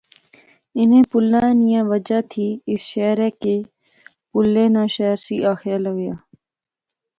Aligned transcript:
انیں 0.79 1.05
پلیں 1.11 1.53
نیاں 1.59 1.85
وجہ 1.91 2.19
تھی 2.31 2.47
اس 2.69 2.81
شہرے 2.91 3.29
کی 3.41 3.55
پلیں 4.31 4.69
ناں 4.73 4.87
شہر 4.95 5.17
سی 5.25 5.35
آخیا 5.51 5.77
لخیا 5.83 6.15